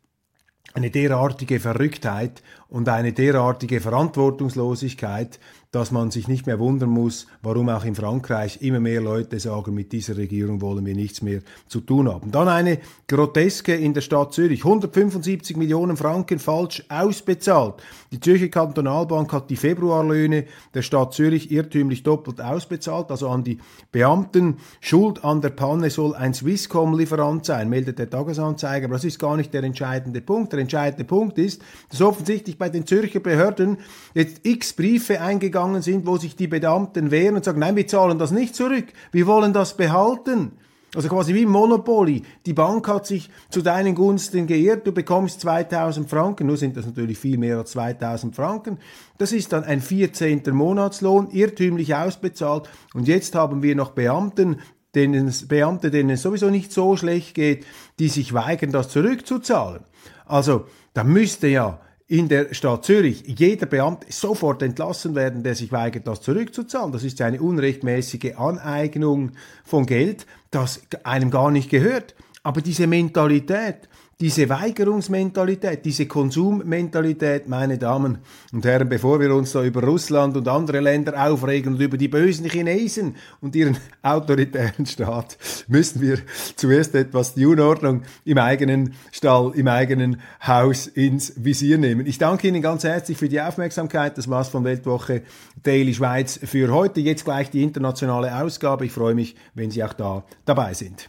eine 0.74 0.90
derartige 0.90 1.60
Verrücktheit 1.60 2.42
und 2.68 2.88
eine 2.88 3.12
derartige 3.12 3.80
Verantwortungslosigkeit, 3.80 5.38
dass 5.70 5.90
man 5.90 6.10
sich 6.10 6.28
nicht 6.28 6.46
mehr 6.46 6.58
wundern 6.58 6.88
muss, 6.88 7.26
warum 7.42 7.68
auch 7.68 7.84
in 7.84 7.94
Frankreich 7.94 8.62
immer 8.62 8.80
mehr 8.80 9.02
Leute 9.02 9.38
sagen, 9.38 9.74
mit 9.74 9.92
dieser 9.92 10.16
Regierung 10.16 10.62
wollen 10.62 10.86
wir 10.86 10.94
nichts 10.94 11.20
mehr 11.20 11.40
zu 11.66 11.80
tun 11.80 12.08
haben. 12.08 12.30
Dann 12.30 12.48
eine 12.48 12.78
Groteske 13.06 13.74
in 13.74 13.92
der 13.92 14.00
Stadt 14.00 14.32
Zürich. 14.32 14.64
175 14.64 15.58
Millionen 15.58 15.98
Franken 15.98 16.38
falsch 16.38 16.84
ausbezahlt. 16.88 17.74
Die 18.12 18.20
Zürcher 18.20 18.48
Kantonalbank 18.48 19.30
hat 19.30 19.50
die 19.50 19.56
Februarlöhne 19.56 20.46
der 20.72 20.80
Stadt 20.80 21.12
Zürich 21.12 21.50
irrtümlich 21.50 22.02
doppelt 22.02 22.40
ausbezahlt, 22.40 23.10
also 23.10 23.28
an 23.28 23.44
die 23.44 23.58
Beamten. 23.92 24.56
Schuld 24.80 25.22
an 25.22 25.42
der 25.42 25.50
Panne 25.50 25.90
soll 25.90 26.14
ein 26.14 26.32
Swisscom-Lieferant 26.32 27.44
sein, 27.44 27.68
meldet 27.68 27.98
der 27.98 28.08
Tagesanzeiger. 28.08 28.86
Aber 28.86 28.94
das 28.94 29.04
ist 29.04 29.18
gar 29.18 29.36
nicht 29.36 29.52
der 29.52 29.64
entscheidende 29.64 30.22
Punkt. 30.22 30.54
Der 30.54 30.60
entscheidende 30.60 31.04
Punkt 31.04 31.36
ist, 31.36 31.60
dass 31.90 32.00
offensichtlich 32.00 32.57
bei 32.58 32.68
den 32.68 32.86
Zürcher 32.86 33.20
Behörden 33.20 33.78
jetzt 34.14 34.46
x 34.46 34.72
Briefe 34.72 35.20
eingegangen 35.20 35.58
gegangen 35.58 35.82
sind, 35.82 36.06
wo 36.06 36.16
sich 36.16 36.36
die 36.36 36.46
Beamten 36.46 37.10
wehren 37.10 37.36
und 37.36 37.44
sagen, 37.44 37.60
nein, 37.60 37.76
wir 37.76 37.86
zahlen 37.86 38.18
das 38.18 38.30
nicht 38.30 38.54
zurück, 38.54 38.86
wir 39.12 39.26
wollen 39.26 39.52
das 39.52 39.76
behalten. 39.76 40.52
Also 40.94 41.08
quasi 41.08 41.34
wie 41.34 41.44
Monopoly. 41.44 42.22
Die 42.46 42.54
Bank 42.54 42.88
hat 42.88 43.06
sich 43.06 43.28
zu 43.50 43.60
deinen 43.60 43.94
Gunsten 43.94 44.46
geirrt, 44.46 44.86
du 44.86 44.92
bekommst 44.92 45.42
2000 45.42 46.08
Franken, 46.08 46.46
nur 46.46 46.56
sind 46.56 46.78
das 46.78 46.86
natürlich 46.86 47.18
viel 47.18 47.36
mehr 47.36 47.58
als 47.58 47.72
2000 47.72 48.34
Franken. 48.34 48.78
Das 49.18 49.32
ist 49.32 49.52
dann 49.52 49.64
ein 49.64 49.82
14. 49.82 50.42
Monatslohn, 50.50 51.28
irrtümlich 51.30 51.94
ausbezahlt. 51.94 52.70
Und 52.94 53.06
jetzt 53.06 53.34
haben 53.34 53.62
wir 53.62 53.76
noch 53.76 53.90
Beamten, 53.90 54.60
denen, 54.94 55.30
Beamte, 55.46 55.90
denen 55.90 56.10
es 56.10 56.22
sowieso 56.22 56.48
nicht 56.48 56.72
so 56.72 56.96
schlecht 56.96 57.34
geht, 57.34 57.66
die 57.98 58.08
sich 58.08 58.32
weigern, 58.32 58.72
das 58.72 58.88
zurückzuzahlen. 58.88 59.82
Also, 60.24 60.64
da 60.94 61.04
müsste 61.04 61.48
ja 61.48 61.80
in 62.08 62.28
der 62.28 62.54
Stadt 62.54 62.86
Zürich 62.86 63.22
jeder 63.26 63.66
Beamte 63.66 64.10
sofort 64.10 64.62
entlassen 64.62 65.14
werden, 65.14 65.42
der 65.42 65.54
sich 65.54 65.70
weigert, 65.70 66.06
das 66.06 66.22
zurückzuzahlen. 66.22 66.90
Das 66.90 67.04
ist 67.04 67.20
eine 67.20 67.40
unrechtmäßige 67.40 68.34
Aneignung 68.36 69.32
von 69.62 69.84
Geld, 69.84 70.26
das 70.50 70.80
einem 71.04 71.30
gar 71.30 71.50
nicht 71.50 71.68
gehört. 71.68 72.14
Aber 72.42 72.62
diese 72.62 72.86
Mentalität, 72.86 73.90
diese 74.20 74.48
Weigerungsmentalität, 74.48 75.84
diese 75.84 76.06
Konsummentalität, 76.06 77.46
meine 77.46 77.78
Damen 77.78 78.18
und 78.52 78.64
Herren, 78.64 78.88
bevor 78.88 79.20
wir 79.20 79.32
uns 79.32 79.52
da 79.52 79.62
über 79.62 79.84
Russland 79.84 80.36
und 80.36 80.48
andere 80.48 80.80
Länder 80.80 81.24
aufregen 81.24 81.74
und 81.74 81.80
über 81.80 81.96
die 81.96 82.08
bösen 82.08 82.50
Chinesen 82.50 83.14
und 83.40 83.54
ihren 83.54 83.76
autoritären 84.02 84.86
Staat, 84.86 85.38
müssen 85.68 86.00
wir 86.00 86.18
zuerst 86.56 86.96
etwas 86.96 87.34
die 87.34 87.46
Unordnung 87.46 88.02
im 88.24 88.38
eigenen 88.38 88.94
Stall, 89.12 89.52
im 89.54 89.68
eigenen 89.68 90.20
Haus 90.44 90.88
ins 90.88 91.32
Visier 91.36 91.78
nehmen. 91.78 92.04
Ich 92.04 92.18
danke 92.18 92.48
Ihnen 92.48 92.60
ganz 92.60 92.82
herzlich 92.82 93.18
für 93.18 93.28
die 93.28 93.40
Aufmerksamkeit. 93.40 94.18
Das 94.18 94.28
war's 94.28 94.48
von 94.48 94.64
Weltwoche 94.64 95.22
Daily 95.62 95.94
Schweiz 95.94 96.40
für 96.42 96.72
heute. 96.72 97.00
Jetzt 97.00 97.24
gleich 97.24 97.50
die 97.50 97.62
internationale 97.62 98.36
Ausgabe. 98.42 98.84
Ich 98.84 98.92
freue 98.92 99.14
mich, 99.14 99.36
wenn 99.54 99.70
Sie 99.70 99.84
auch 99.84 99.92
da 99.92 100.24
dabei 100.44 100.74
sind. 100.74 101.08